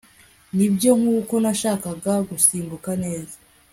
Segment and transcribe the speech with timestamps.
[0.55, 3.35] Nibyo nkuko nashakaga gusimbuka neza